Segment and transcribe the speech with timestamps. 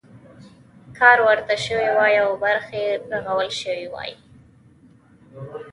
[0.99, 4.11] کار ورته شوی وای او برخې رغول شوي وای.